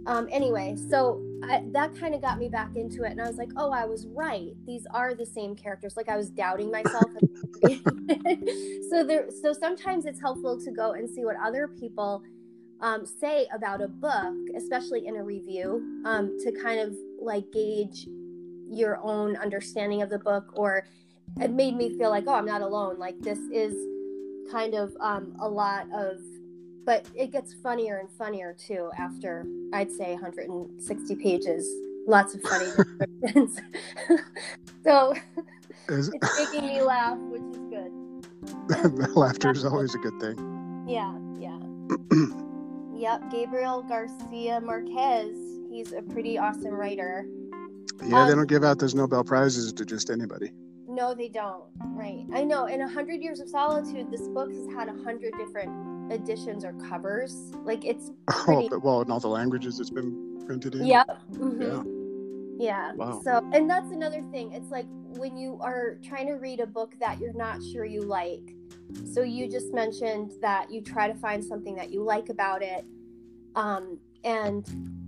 Um, 0.06 0.28
anyway, 0.30 0.76
so 0.90 1.22
I, 1.44 1.62
that 1.72 1.94
kind 1.96 2.14
of 2.14 2.20
got 2.20 2.38
me 2.38 2.48
back 2.48 2.76
into 2.76 3.04
it, 3.04 3.12
and 3.12 3.20
I 3.20 3.26
was 3.26 3.36
like, 3.36 3.50
"Oh, 3.56 3.70
I 3.70 3.84
was 3.84 4.06
right. 4.06 4.52
These 4.66 4.86
are 4.92 5.14
the 5.14 5.26
same 5.26 5.54
characters." 5.54 5.96
Like 5.96 6.08
I 6.08 6.16
was 6.16 6.30
doubting 6.30 6.70
myself. 6.70 7.04
so 8.90 9.04
there, 9.04 9.28
so 9.42 9.52
sometimes 9.52 10.06
it's 10.06 10.20
helpful 10.20 10.60
to 10.60 10.70
go 10.70 10.92
and 10.92 11.08
see 11.08 11.24
what 11.24 11.36
other 11.42 11.68
people 11.68 12.22
um, 12.80 13.06
say 13.06 13.46
about 13.54 13.80
a 13.80 13.88
book, 13.88 14.34
especially 14.56 15.06
in 15.06 15.16
a 15.16 15.22
review, 15.22 16.02
um, 16.04 16.36
to 16.40 16.52
kind 16.62 16.80
of 16.80 16.94
like 17.20 17.44
gauge 17.52 18.06
your 18.72 18.98
own 19.02 19.36
understanding 19.36 20.02
of 20.02 20.08
the 20.08 20.18
book 20.18 20.50
or 20.54 20.86
it 21.40 21.50
made 21.50 21.76
me 21.76 21.96
feel 21.98 22.10
like 22.10 22.24
oh 22.26 22.34
i'm 22.34 22.46
not 22.46 22.62
alone 22.62 22.98
like 22.98 23.18
this 23.20 23.38
is 23.52 23.74
kind 24.50 24.74
of 24.74 24.94
um, 25.00 25.34
a 25.40 25.48
lot 25.48 25.86
of 25.94 26.18
but 26.84 27.06
it 27.14 27.30
gets 27.32 27.54
funnier 27.54 27.98
and 27.98 28.10
funnier 28.10 28.54
too 28.58 28.90
after 28.98 29.44
i'd 29.74 29.90
say 29.90 30.12
160 30.14 31.14
pages 31.16 31.66
lots 32.06 32.34
of 32.34 32.42
funny 32.42 32.66
descriptions 32.76 33.60
so 34.84 35.14
Is- 35.88 36.10
it's 36.14 36.38
making 36.52 36.68
me 36.68 36.82
laugh 36.82 37.18
which 37.18 37.42
is 37.42 37.58
good 37.70 37.92
Laughter 39.16 39.50
is 39.52 39.64
always 39.64 39.94
a 39.94 39.98
good 39.98 40.18
thing. 40.20 40.84
yeah 40.88 41.14
yeah 41.38 41.58
yep 42.94 43.22
gabriel 43.30 43.82
garcia 43.82 44.60
marquez 44.60 45.36
he's 45.70 45.92
a 45.92 46.02
pretty 46.02 46.36
awesome 46.38 46.72
writer 46.74 47.24
Yeah, 48.02 48.24
they 48.26 48.32
Um, 48.32 48.38
don't 48.38 48.48
give 48.48 48.64
out 48.64 48.78
those 48.80 48.94
Nobel 48.96 49.22
prizes 49.24 49.72
to 49.72 49.84
just 49.84 50.10
anybody. 50.10 50.50
No, 50.88 51.14
they 51.14 51.28
don't. 51.28 51.64
Right. 51.94 52.26
I 52.34 52.42
know. 52.44 52.66
In 52.66 52.80
A 52.82 52.88
Hundred 52.88 53.22
Years 53.22 53.38
of 53.40 53.48
Solitude, 53.48 54.10
this 54.10 54.26
book 54.28 54.50
has 54.52 54.66
had 54.74 54.88
a 54.88 54.96
hundred 55.04 55.32
different 55.38 55.70
editions 56.12 56.64
or 56.64 56.72
covers. 56.88 57.52
Like 57.64 57.84
it's 57.84 58.10
Oh, 58.28 58.42
pretty. 58.44 58.68
but 58.68 58.82
well, 58.82 59.00
in 59.02 59.10
all 59.10 59.20
the 59.20 59.28
languages 59.28 59.80
it's 59.80 59.90
been 59.90 60.42
printed 60.46 60.74
in. 60.74 60.86
Yep. 60.86 61.08
mhm. 61.32 61.60
Yeah. 61.60 61.82
Yeah. 62.58 62.92
Wow. 62.94 63.20
So, 63.24 63.38
and 63.52 63.68
that's 63.68 63.90
another 63.90 64.22
thing. 64.30 64.52
It's 64.52 64.70
like 64.70 64.86
when 65.16 65.36
you 65.36 65.58
are 65.60 65.98
trying 66.04 66.26
to 66.28 66.34
read 66.34 66.60
a 66.60 66.66
book 66.66 66.94
that 67.00 67.18
you're 67.18 67.32
not 67.32 67.60
sure 67.72 67.84
you 67.84 68.02
like. 68.02 68.54
So 69.12 69.22
you 69.22 69.48
just 69.50 69.72
mentioned 69.72 70.32
that 70.42 70.70
you 70.70 70.80
try 70.82 71.08
to 71.08 71.14
find 71.14 71.42
something 71.42 71.74
that 71.76 71.90
you 71.90 72.02
like 72.04 72.28
about 72.28 72.62
it. 72.62 72.84
Um, 73.56 73.98
and 74.22 74.66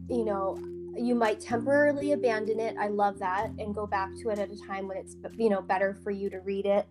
you 0.08 0.24
know, 0.24 0.58
you 0.96 1.14
might 1.14 1.40
temporarily 1.40 2.12
abandon 2.12 2.58
it. 2.60 2.76
I 2.78 2.88
love 2.88 3.18
that 3.20 3.50
and 3.58 3.74
go 3.74 3.86
back 3.86 4.10
to 4.22 4.30
it 4.30 4.38
at 4.38 4.50
a 4.50 4.56
time 4.66 4.88
when 4.88 4.96
it's 4.96 5.16
you 5.36 5.48
know 5.50 5.60
better 5.60 5.94
for 6.02 6.10
you 6.10 6.30
to 6.30 6.40
read 6.40 6.66
it. 6.66 6.86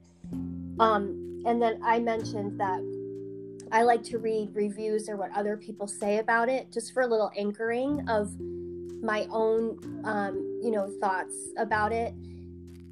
Um, 0.79 1.41
and 1.46 1.62
then 1.62 1.82
I 1.84 2.00
mentioned 2.00 2.60
that 2.60 2.79
I 3.74 3.82
like 3.82 4.03
to 4.03 4.20
read 4.20 4.51
reviews 4.53 5.10
or 5.10 5.18
what 5.18 5.32
other 5.36 5.58
people 5.58 5.88
say 5.88 6.20
about 6.20 6.48
it 6.48 6.72
just 6.72 6.94
for 6.94 7.01
a 7.01 7.08
little 7.08 7.32
anchoring 7.36 8.08
of 8.08 8.32
my 9.01 9.27
own 9.32 9.80
um, 10.06 10.60
you 10.63 10.70
know 10.70 10.88
thoughts 11.01 11.36
about 11.58 11.92
it. 11.92 12.13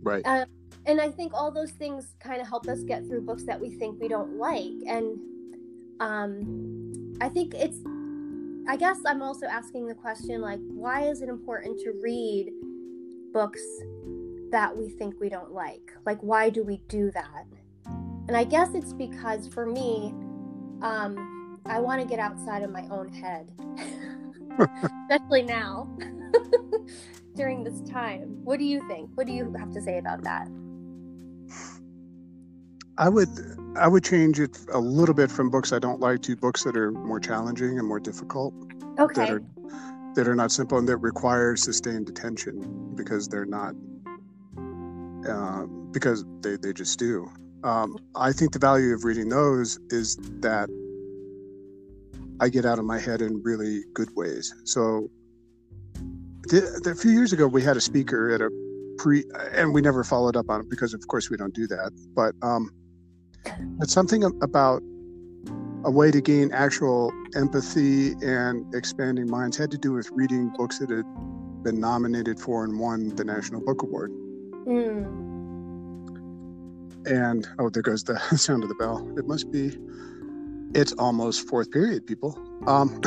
Right. 0.03 0.25
and 0.25 1.00
i 1.00 1.11
think 1.11 1.31
all 1.35 1.51
those 1.51 1.69
things 1.73 2.15
kind 2.19 2.41
of 2.41 2.47
help 2.47 2.67
us 2.67 2.81
get 2.81 3.05
through 3.05 3.21
books 3.21 3.43
that 3.43 3.61
we 3.61 3.69
think 3.69 4.01
we 4.01 4.07
don't 4.07 4.39
like. 4.39 4.73
And 4.88 5.19
um, 6.00 7.13
i 7.21 7.29
think 7.29 7.53
it's 7.53 7.77
i 8.67 8.75
guess 8.75 8.97
i'm 9.05 9.21
also 9.21 9.45
asking 9.45 9.85
the 9.85 9.93
question 9.93 10.41
like 10.41 10.59
why 10.73 11.03
is 11.03 11.21
it 11.21 11.29
important 11.29 11.79
to 11.81 11.91
read 12.01 12.51
books 13.31 13.61
that 14.50 14.75
we 14.75 14.89
think 14.89 15.15
we 15.21 15.29
don't 15.29 15.53
like? 15.53 15.93
Like 16.05 16.19
why 16.21 16.50
do 16.50 16.63
we 16.63 16.77
do 16.88 17.11
that? 17.11 17.45
And 18.27 18.35
i 18.35 18.43
guess 18.43 18.69
it's 18.73 18.93
because 18.93 19.47
for 19.47 19.67
me 19.67 20.11
um, 20.81 21.59
i 21.65 21.79
want 21.79 22.01
to 22.01 22.07
get 22.07 22.19
outside 22.19 22.63
of 22.63 22.71
my 22.71 22.85
own 22.89 23.07
head 23.09 23.51
especially 25.09 25.43
now 25.43 25.88
during 27.35 27.63
this 27.63 27.81
time. 27.89 28.43
What 28.43 28.59
do 28.59 28.65
you 28.65 28.85
think? 28.88 29.09
What 29.15 29.27
do 29.27 29.33
you 29.33 29.53
have 29.57 29.71
to 29.71 29.81
say 29.81 29.97
about 29.97 30.23
that? 30.23 30.47
I 32.97 33.09
would 33.09 33.29
I 33.75 33.88
would 33.88 34.03
change 34.03 34.39
it 34.39 34.57
a 34.71 34.79
little 34.79 35.15
bit 35.15 35.31
from 35.31 35.50
books 35.50 35.71
I 35.71 35.79
don't 35.79 36.00
like 36.00 36.21
to 36.23 36.35
books 36.35 36.63
that 36.63 36.75
are 36.75 36.91
more 36.91 37.19
challenging 37.19 37.79
and 37.79 37.88
more 37.88 38.00
difficult. 38.00 38.53
Okay. 39.00 39.21
That 39.21 39.29
are 39.29 39.43
that 40.15 40.27
are 40.27 40.35
not 40.35 40.51
simple 40.51 40.77
and 40.77 40.88
that 40.89 40.97
require 40.97 41.55
sustained 41.55 42.09
attention 42.09 42.93
because 42.95 43.27
they're 43.27 43.45
not 43.45 43.75
uh, 45.27 45.65
because 45.91 46.25
they, 46.41 46.57
they 46.57 46.73
just 46.73 47.00
do. 47.00 47.31
Um, 47.63 47.98
I 48.15 48.32
think 48.32 48.53
the 48.53 48.60
value 48.60 48.94
of 48.94 49.03
reading 49.03 49.30
those 49.30 49.80
is 49.89 50.18
that 50.39 50.70
I 52.39 52.50
get 52.50 52.65
out 52.65 52.80
of 52.80 52.86
my 52.86 53.00
head 53.00 53.22
in 53.22 53.41
really 53.44 53.84
good 53.94 54.10
ways. 54.15 54.53
So 54.63 55.10
the, 56.44 56.91
a 56.91 56.96
few 56.96 57.12
years 57.12 57.34
ago, 57.34 57.48
we 57.48 57.62
had 57.62 57.77
a 57.77 57.82
speaker 57.82 58.32
at 58.32 58.41
a 58.41 58.50
pre, 58.98 59.24
and 59.51 59.74
we 59.74 59.82
never 59.82 60.03
followed 60.03 60.36
up 60.36 60.50
on 60.50 60.62
it 60.62 60.70
because, 60.70 60.94
of 60.94 61.08
course, 61.08 61.30
we 61.30 61.38
don't 61.38 61.53
do 61.53 61.68
that. 61.68 61.91
But 62.15 62.34
um, 62.41 62.72
it's 63.80 63.94
something 63.94 64.24
about 64.41 64.82
a 65.84 65.91
way 65.91 66.12
to 66.12 66.22
gain 66.22 66.51
actual 66.51 67.12
empathy 67.36 68.13
and 68.24 68.74
expanding 68.74 69.30
minds 69.30 69.58
had 69.58 69.72
to 69.72 69.77
do 69.77 69.94
with 69.94 70.10
reading 70.12 70.51
books 70.58 70.80
that 70.80 70.89
had 70.89 71.06
been 71.63 71.80
nominated 71.80 72.39
for 72.39 72.63
and 72.63 72.80
won 72.80 73.15
the 73.15 73.24
National 73.24 73.62
Book 73.62 73.84
Award. 73.84 74.12
Mm. 74.68 75.30
And 77.05 77.48
oh, 77.60 77.70
there 77.70 77.81
goes 77.81 78.03
the 78.03 78.20
sound 78.38 78.63
of 78.63 78.70
the 78.70 78.75
bell. 78.75 79.08
It 79.17 79.27
must 79.27 79.51
be. 79.51 79.77
It's 80.74 80.93
almost 80.93 81.48
fourth 81.48 81.72
period, 81.72 82.08
people. 82.08 82.38
Um, 82.67 83.01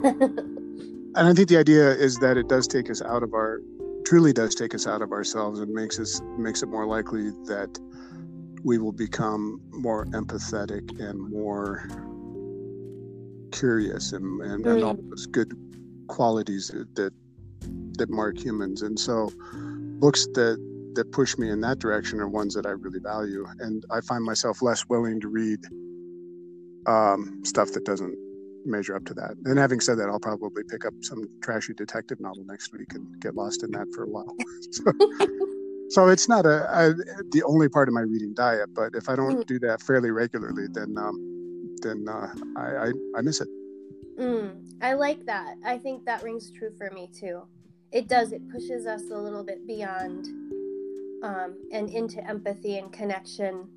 and 0.04 1.14
I 1.14 1.32
think 1.32 1.48
the 1.48 1.56
idea 1.58 1.92
is 1.92 2.16
that 2.18 2.36
it 2.36 2.48
does 2.48 2.66
take 2.66 2.90
us 2.90 3.00
out 3.02 3.22
of 3.22 3.34
our, 3.34 3.60
truly 4.04 4.32
does 4.32 4.54
take 4.54 4.74
us 4.74 4.86
out 4.86 5.02
of 5.02 5.12
ourselves 5.12 5.60
and 5.60 5.72
makes 5.72 6.00
us 6.00 6.20
makes 6.38 6.62
it 6.62 6.68
more 6.68 6.86
likely 6.86 7.30
that 7.46 7.78
we 8.64 8.78
will 8.78 8.92
become 8.92 9.60
more 9.70 10.06
empathetic 10.06 10.98
and 10.98 11.30
more 11.30 11.88
curious 13.52 14.12
and, 14.12 14.42
and, 14.42 14.66
and 14.66 14.82
all 14.82 14.98
those 15.08 15.26
good 15.26 15.52
qualities 16.08 16.68
that 16.94 17.12
that 17.98 18.10
mark 18.10 18.38
humans. 18.38 18.82
And 18.82 18.98
so, 18.98 19.30
books 20.00 20.26
that 20.34 20.58
that 20.96 21.12
push 21.12 21.38
me 21.38 21.50
in 21.50 21.60
that 21.60 21.78
direction 21.78 22.20
are 22.20 22.28
ones 22.28 22.54
that 22.54 22.66
I 22.66 22.70
really 22.70 22.98
value, 22.98 23.46
and 23.60 23.84
I 23.90 24.00
find 24.00 24.24
myself 24.24 24.60
less 24.60 24.86
willing 24.88 25.20
to 25.20 25.28
read 25.28 25.60
um, 26.86 27.40
stuff 27.44 27.72
that 27.72 27.84
doesn't 27.84 28.16
measure 28.64 28.96
up 28.96 29.04
to 29.06 29.14
that. 29.14 29.34
And 29.44 29.58
having 29.58 29.80
said 29.80 29.98
that, 29.98 30.08
I'll 30.08 30.20
probably 30.20 30.64
pick 30.68 30.84
up 30.84 30.94
some 31.02 31.28
trashy 31.42 31.72
detective 31.74 32.20
novel 32.20 32.44
next 32.46 32.72
week 32.72 32.94
and 32.94 33.06
get 33.20 33.34
lost 33.34 33.62
in 33.62 33.70
that 33.72 33.86
for 33.94 34.04
a 34.04 34.08
while. 34.08 34.34
so, 34.70 34.84
so 35.88 36.08
it's 36.08 36.28
not 36.28 36.46
a, 36.46 36.66
a 36.72 36.94
the 37.30 37.42
only 37.46 37.68
part 37.68 37.88
of 37.88 37.94
my 37.94 38.02
reading 38.02 38.34
diet, 38.34 38.70
but 38.74 38.94
if 38.94 39.08
I 39.08 39.16
don't 39.16 39.46
do 39.46 39.58
that 39.60 39.82
fairly 39.82 40.10
regularly, 40.10 40.66
then 40.72 40.96
um, 40.98 41.76
then 41.82 42.06
uh, 42.08 42.28
I, 42.56 42.88
I 42.88 42.92
I 43.16 43.20
miss 43.22 43.40
it. 43.40 43.48
Mm. 44.18 44.66
I 44.82 44.94
like 44.94 45.24
that. 45.26 45.56
I 45.64 45.78
think 45.78 46.04
that 46.06 46.22
rings 46.22 46.50
true 46.50 46.70
for 46.76 46.90
me 46.92 47.08
too. 47.18 47.42
It 47.92 48.08
does. 48.08 48.32
It 48.32 48.48
pushes 48.50 48.86
us 48.86 49.02
a 49.12 49.18
little 49.18 49.44
bit 49.44 49.66
beyond 49.66 50.28
um, 51.22 51.56
and 51.72 51.88
into 51.90 52.26
empathy 52.28 52.78
and 52.78 52.92
connection 52.92 53.68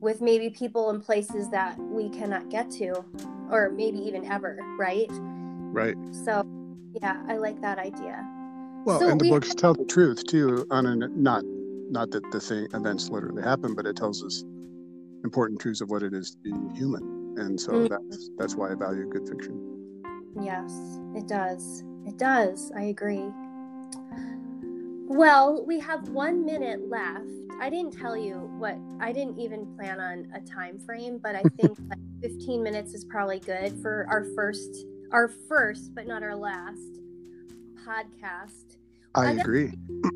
with 0.00 0.20
maybe 0.20 0.50
people 0.50 0.90
and 0.90 1.02
places 1.02 1.48
that 1.50 1.78
we 1.78 2.08
cannot 2.10 2.50
get 2.50 2.70
to, 2.70 3.04
or 3.50 3.70
maybe 3.70 3.98
even 3.98 4.24
ever. 4.30 4.58
Right. 4.78 5.10
Right. 5.72 5.96
So, 6.24 6.44
yeah, 7.02 7.22
I 7.28 7.36
like 7.36 7.60
that 7.62 7.78
idea. 7.78 8.24
Well, 8.84 9.00
So 9.00 9.08
and 9.08 9.20
the 9.20 9.24
we 9.24 9.30
books 9.30 9.54
tell 9.54 9.74
the 9.74 9.84
truth 9.86 10.24
too. 10.26 10.66
On 10.70 10.84
an 10.86 11.10
not 11.16 11.42
not 11.90 12.10
that 12.10 12.30
the 12.32 12.40
thing 12.40 12.66
events 12.74 13.08
literally 13.08 13.42
happen, 13.42 13.74
but 13.74 13.86
it 13.86 13.96
tells 13.96 14.22
us 14.22 14.44
important 15.24 15.60
truths 15.60 15.80
of 15.80 15.88
what 15.90 16.02
it 16.02 16.12
is 16.12 16.32
to 16.32 16.38
be 16.42 16.78
human, 16.78 17.34
and 17.38 17.58
so 17.58 17.72
Mm. 17.72 17.88
that's 17.88 18.30
that's 18.36 18.56
why 18.56 18.72
I 18.72 18.74
value 18.74 19.06
good 19.08 19.26
fiction. 19.26 19.58
Yes, 20.40 21.00
it 21.14 21.26
does. 21.26 21.82
It 22.06 22.18
does. 22.18 22.70
I 22.76 22.82
agree. 22.84 23.32
Well, 25.06 25.64
we 25.66 25.78
have 25.80 26.08
one 26.08 26.46
minute 26.46 26.88
left. 26.88 27.28
I 27.60 27.68
didn't 27.68 27.92
tell 27.92 28.16
you 28.16 28.36
what 28.58 28.78
I 29.00 29.12
didn't 29.12 29.38
even 29.38 29.66
plan 29.76 30.00
on 30.00 30.32
a 30.34 30.40
time 30.40 30.78
frame, 30.78 31.20
but 31.22 31.36
I 31.36 31.42
think 31.60 31.78
like 31.90 31.98
15 32.22 32.62
minutes 32.62 32.94
is 32.94 33.04
probably 33.04 33.38
good 33.38 33.78
for 33.82 34.06
our 34.08 34.24
first 34.34 34.86
our 35.12 35.28
first 35.28 35.94
but 35.94 36.06
not 36.06 36.22
our 36.22 36.34
last 36.34 37.00
podcast. 37.86 38.76
I 39.14 39.26
I 39.26 39.30
agree. 39.32 39.72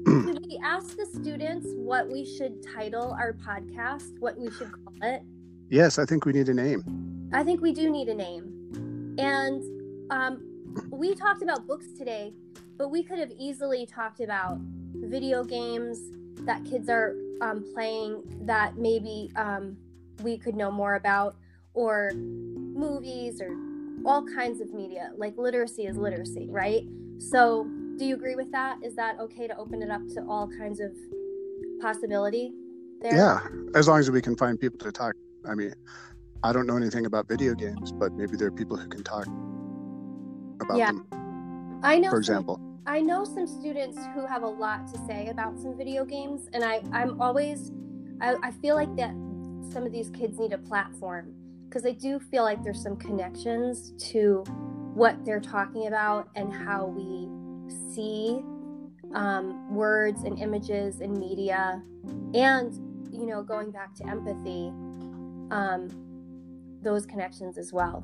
Did 0.06 0.46
we 0.46 0.58
ask 0.64 0.96
the 0.96 1.06
students 1.06 1.68
what 1.74 2.08
we 2.10 2.24
should 2.24 2.64
title 2.74 3.12
our 3.12 3.34
podcast, 3.34 4.18
what 4.20 4.38
we 4.38 4.50
should 4.50 4.72
call 4.72 4.94
it? 5.02 5.22
Yes, 5.68 5.98
I 5.98 6.06
think 6.06 6.24
we 6.24 6.32
need 6.32 6.48
a 6.48 6.54
name. 6.54 7.28
I 7.34 7.44
think 7.44 7.60
we 7.60 7.72
do 7.72 7.90
need 7.90 8.08
a 8.08 8.14
name. 8.14 9.14
And 9.18 9.62
um, 10.10 10.40
we 10.90 11.14
talked 11.14 11.42
about 11.42 11.66
books 11.66 11.92
today, 11.92 12.32
but 12.78 12.88
we 12.88 13.02
could 13.02 13.18
have 13.18 13.32
easily 13.38 13.84
talked 13.84 14.20
about 14.20 14.58
video 15.02 15.44
games 15.44 16.00
that 16.44 16.64
kids 16.64 16.88
are 16.88 17.14
um, 17.40 17.64
playing 17.72 18.22
that 18.42 18.76
maybe 18.76 19.30
um, 19.36 19.76
we 20.22 20.36
could 20.36 20.54
know 20.54 20.70
more 20.70 20.94
about, 20.94 21.36
or 21.74 22.12
movies, 22.14 23.40
or 23.40 23.56
all 24.04 24.24
kinds 24.24 24.60
of 24.60 24.72
media. 24.72 25.12
Like 25.16 25.36
literacy 25.36 25.86
is 25.86 25.96
literacy, 25.96 26.48
right? 26.50 26.82
So, 27.18 27.66
do 27.96 28.04
you 28.04 28.14
agree 28.14 28.36
with 28.36 28.50
that? 28.52 28.78
Is 28.82 28.94
that 28.96 29.18
okay 29.20 29.46
to 29.48 29.56
open 29.56 29.82
it 29.82 29.90
up 29.90 30.06
to 30.14 30.24
all 30.28 30.48
kinds 30.48 30.80
of 30.80 30.92
possibility 31.80 32.52
there? 33.00 33.16
Yeah, 33.16 33.40
as 33.74 33.88
long 33.88 33.98
as 33.98 34.10
we 34.10 34.22
can 34.22 34.36
find 34.36 34.58
people 34.58 34.78
to 34.78 34.92
talk. 34.92 35.14
I 35.44 35.54
mean, 35.54 35.72
I 36.42 36.52
don't 36.52 36.66
know 36.66 36.76
anything 36.76 37.06
about 37.06 37.28
video 37.28 37.54
games, 37.54 37.92
but 37.92 38.12
maybe 38.12 38.36
there 38.36 38.48
are 38.48 38.52
people 38.52 38.76
who 38.76 38.88
can 38.88 39.02
talk 39.02 39.26
about 40.60 40.78
Yeah. 40.78 40.92
them. 40.92 41.80
I 41.82 41.98
know. 41.98 42.10
For 42.10 42.18
example, 42.18 42.60
I 42.88 43.02
know 43.02 43.22
some 43.22 43.46
students 43.46 43.98
who 44.14 44.24
have 44.24 44.42
a 44.44 44.48
lot 44.48 44.88
to 44.94 44.98
say 45.06 45.28
about 45.28 45.58
some 45.58 45.76
video 45.76 46.06
games, 46.06 46.48
and 46.54 46.64
I, 46.64 46.80
I'm 46.90 47.20
always, 47.20 47.70
I, 48.18 48.34
I 48.42 48.50
feel 48.50 48.76
like 48.76 48.96
that 48.96 49.10
some 49.70 49.84
of 49.84 49.92
these 49.92 50.08
kids 50.08 50.38
need 50.38 50.54
a 50.54 50.58
platform 50.58 51.34
because 51.68 51.84
I 51.84 51.92
do 51.92 52.18
feel 52.18 52.44
like 52.44 52.64
there's 52.64 52.82
some 52.82 52.96
connections 52.96 53.92
to 54.12 54.42
what 54.94 55.22
they're 55.26 55.38
talking 55.38 55.88
about 55.88 56.30
and 56.34 56.50
how 56.50 56.86
we 56.86 57.28
see 57.94 58.40
um, 59.14 59.74
words 59.74 60.22
and 60.22 60.38
images 60.38 61.00
and 61.00 61.12
media, 61.12 61.82
and 62.32 62.72
you 63.12 63.26
know, 63.26 63.42
going 63.42 63.70
back 63.70 63.94
to 63.96 64.06
empathy, 64.06 64.68
um, 65.50 65.90
those 66.80 67.04
connections 67.04 67.58
as 67.58 67.70
well. 67.70 68.02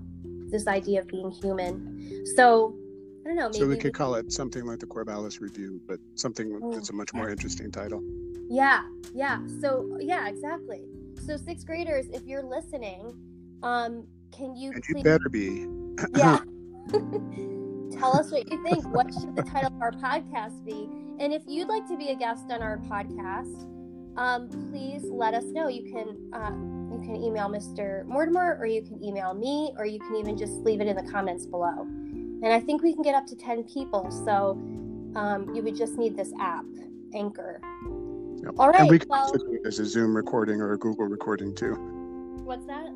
This 0.51 0.67
idea 0.67 1.01
of 1.01 1.09
being 1.09 1.31
human. 1.31 2.27
So 2.37 2.77
I 3.25 3.29
don't 3.29 3.37
know. 3.37 3.53
so 3.53 3.67
we 3.67 3.77
could 3.77 3.95
call 3.95 4.15
it 4.17 4.31
something 4.33 4.65
like 4.67 4.81
the 4.81 4.87
Corvallis 4.87 5.41
Review, 5.41 5.81
but 5.87 5.99
something 6.15 6.61
Oh, 6.63 6.73
that's 6.73 6.91
a 6.91 6.93
much 6.93 7.15
more 7.15 7.31
interesting 7.31 7.71
title. 7.71 8.03
Yeah, 8.49 8.83
yeah. 9.15 9.39
So 9.61 9.97
yeah, 10.01 10.29
exactly. 10.29 10.83
So 11.27 11.37
sixth 11.37 11.67
graders, 11.67 12.07
if 12.13 12.25
you're 12.25 12.43
listening, 12.43 13.15
um, 13.63 14.07
can 14.31 14.55
you 14.55 14.73
And 14.73 14.85
you 14.89 14.95
please 14.97 15.05
better 15.05 15.29
be. 15.31 15.67
yeah 16.17 16.41
tell 17.99 18.17
us 18.17 18.31
what 18.31 18.51
you 18.51 18.63
think? 18.65 18.85
What 18.95 19.13
should 19.15 19.37
the 19.37 19.43
title 19.43 19.75
of 19.75 19.81
our 19.81 19.93
podcast 19.93 20.65
be? 20.65 20.89
And 21.19 21.33
if 21.33 21.43
you'd 21.47 21.69
like 21.69 21.87
to 21.89 21.97
be 21.97 22.09
a 22.11 22.17
guest 22.17 22.45
on 22.51 22.63
our 22.63 22.79
podcast, 22.79 23.67
um, 24.17 24.49
please 24.71 25.03
let 25.05 25.35
us 25.35 25.45
know. 25.45 25.69
You 25.69 25.91
can 25.91 26.31
uh, 26.33 26.51
you 26.93 27.01
can 27.01 27.17
email 27.17 27.49
Mr. 27.49 28.05
Mortimer, 28.05 28.57
or 28.61 28.67
you 28.67 28.83
can 28.83 29.03
email 29.03 29.35
me, 29.35 29.73
or 29.79 29.87
you 29.87 29.99
can 29.99 30.17
even 30.17 30.37
just 30.37 30.53
leave 30.65 30.81
it 30.81 30.87
in 30.87 30.97
the 30.97 31.11
comments 31.11 31.47
below. 31.47 31.87
And 32.43 32.53
I 32.53 32.61
think 32.61 32.83
we 32.83 32.93
can 32.93 33.03
get 33.03 33.15
up 33.15 33.27
to 33.29 33.37
ten 33.37 33.65
people. 33.65 34.11
So 34.11 34.53
um, 35.19 35.53
you 35.55 35.63
would 35.63 35.77
just 35.77 35.95
need 35.97 36.17
this 36.17 36.33
app, 36.41 36.65
Anchor. 37.15 37.61
Yep. 38.43 38.55
All 38.59 38.69
right. 38.69 38.81
and 38.81 38.91
we 38.91 38.99
can 38.99 39.09
well, 39.09 39.23
also 39.23 39.39
do 39.39 39.53
it 39.53 39.67
as 39.67 39.79
a 39.79 39.85
Zoom 39.87 40.15
recording 40.15 40.61
or 40.61 40.73
a 40.73 40.79
Google 40.79 41.07
recording 41.07 41.55
too. 41.55 41.75
what's 42.45 42.67
that? 42.67 42.93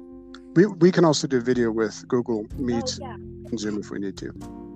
We, 0.55 0.67
we 0.67 0.91
can 0.91 1.05
also 1.05 1.27
do 1.27 1.41
video 1.41 1.71
with 1.71 2.07
Google 2.09 2.45
Meet 2.57 2.99
Oh, 3.01 3.07
yeah. 3.07 3.15
and 3.15 3.59
Zoom 3.59 3.79
if 3.79 3.91
we 3.91 3.99
need 3.99 4.17
to. 4.19 4.33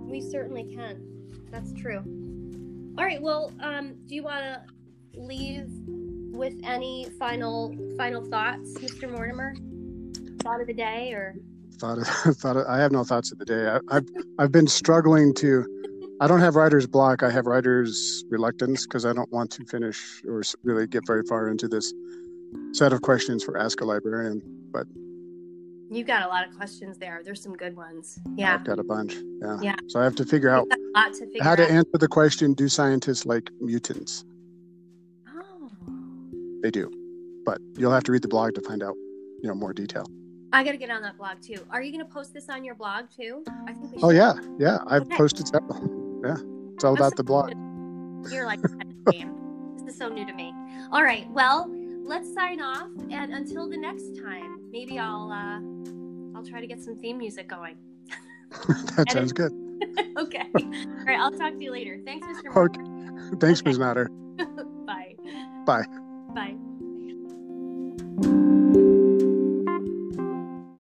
We 0.07 0.21
certainly 0.21 0.65
can. 0.75 1.03
That's 1.51 1.73
true. 1.73 1.99
All 2.97 3.05
right. 3.05 3.21
Well, 3.21 3.53
um, 3.61 3.95
do 4.07 4.15
you 4.15 4.23
want 4.23 4.43
to 4.45 4.63
leave 5.21 5.67
with 6.33 6.55
any 6.65 7.09
final 7.19 7.77
final 7.99 8.25
thoughts, 8.25 8.73
Mr. 8.79 9.11
Mortimer? 9.11 9.55
Thought 10.43 10.61
of 10.61 10.67
the 10.67 10.75
day, 10.75 11.13
or 11.13 11.35
Thought 11.79 11.99
of, 11.99 12.07
thought 12.37 12.57
of, 12.57 12.67
I 12.67 12.79
have 12.79 12.93
no 12.93 13.05
thoughts 13.05 13.33
of 13.33 13.39
the 13.39 13.45
day. 13.45 13.67
I, 13.69 13.81
I've 13.97 14.09
I've 14.39 14.53
been 14.53 14.67
struggling 14.69 15.35
to. 15.35 15.67
I 16.21 16.29
don't 16.29 16.41
have 16.41 16.55
writer's 16.55 16.87
block. 16.87 17.23
I 17.25 17.31
have 17.31 17.47
writer's 17.47 18.25
reluctance 18.29 18.87
because 18.87 19.05
I 19.05 19.13
don't 19.13 19.31
want 19.33 19.51
to 19.53 19.65
finish 19.65 20.23
or 20.29 20.43
really 20.63 20.87
get 20.87 21.05
very 21.07 21.23
far 21.29 21.49
into 21.49 21.67
this 21.67 21.93
set 22.73 22.93
of 22.93 23.03
questions 23.03 23.43
for 23.43 23.59
Ask 23.59 23.81
a 23.81 23.85
Librarian. 23.85 24.41
But 24.73 24.87
you've 25.91 26.07
got 26.07 26.25
a 26.25 26.29
lot 26.29 26.47
of 26.47 26.55
questions 26.57 26.99
there. 26.99 27.23
There's 27.25 27.43
some 27.43 27.55
good 27.55 27.75
ones. 27.77 28.21
Yeah, 28.37 28.55
I've 28.55 28.65
got 28.65 28.79
a 28.79 28.85
bunch. 28.85 29.17
Yeah. 29.41 29.59
Yeah. 29.61 29.77
So 29.89 29.99
I 30.01 30.05
have 30.05 30.15
to 30.17 30.25
figure 30.25 30.51
out 30.51 30.69
to 30.71 31.13
figure 31.27 31.43
how 31.43 31.57
to 31.57 31.65
out. 31.65 31.71
answer 31.71 31.99
the 31.99 32.09
question: 32.09 32.55
Do 32.55 32.69
scientists 32.69 33.27
like 33.27 33.51
mutants? 33.61 34.25
oh, 35.29 35.71
They 36.63 36.71
do, 36.71 36.89
but 37.45 37.59
you'll 37.77 37.93
have 37.93 38.05
to 38.05 38.13
read 38.13 38.23
the 38.23 38.29
blog 38.29 38.55
to 38.55 38.61
find 38.61 38.83
out, 38.85 38.95
you 39.43 39.49
know, 39.49 39.55
more 39.57 39.73
detail. 39.73 40.07
I 40.53 40.63
got 40.65 40.73
to 40.73 40.77
get 40.77 40.91
on 40.91 41.03
that 41.03 41.17
blog 41.17 41.41
too. 41.41 41.65
Are 41.71 41.81
you 41.83 41.93
going 41.93 42.05
to 42.07 42.13
post 42.13 42.35
this 42.35 42.49
on 42.49 42.63
your 42.65 42.75
blog 42.75 43.07
too? 43.17 43.43
I 43.67 43.73
think 43.73 43.93
we 43.93 43.99
should. 43.99 44.05
Oh 44.05 44.11
yeah, 44.11 44.35
yeah. 44.59 44.79
I've 44.87 45.03
Okay. 45.03 45.17
posted 45.17 45.49
several. 45.49 46.21
Yeah, 46.25 46.37
it's 46.75 46.85
all 46.85 46.95
about 46.95 47.17
the 47.17 47.25
blog. 47.25 47.51
You're 48.31 48.47
like 48.47 48.61
ahead 48.65 48.83
of 48.89 49.05
the 49.07 49.13
game. 49.13 49.35
This 49.79 49.95
is 49.95 49.99
so 49.99 50.09
new 50.09 50.27
to 50.27 50.33
me. 50.35 50.53
All 50.93 51.03
right. 51.03 51.29
Well, 51.31 51.69
let's 52.05 52.33
sign 52.35 52.61
off, 52.61 52.89
and 53.11 53.33
until 53.33 53.69
the 53.69 53.77
next 53.79 54.17
time, 54.23 54.71
maybe 54.71 54.99
I'll 54.99 55.33
uh, 55.33 55.59
I'll 56.37 56.45
try 56.45 56.61
to 56.61 56.67
get 56.67 56.83
some 56.83 56.97
theme 56.97 57.19
music 57.19 57.49
going. 57.49 57.77
that 58.97 59.11
sounds 59.11 59.33
good. 59.33 59.53
okay. 60.19 60.47
All 60.55 61.05
right. 61.07 61.19
I'll 61.19 61.33
talk 61.33 61.55
to 61.55 61.63
you 61.65 61.73
later. 61.73 61.99
Thanks, 62.05 62.27
Mr. 62.27 62.55
Okay. 62.57 62.81
Thanks, 63.41 63.61
Okay. 63.61 63.71
Ms. 63.71 63.79
Natter. 63.79 64.09
Bye. 64.87 65.17
Bye. 65.67 65.87
Bye. 66.35 66.57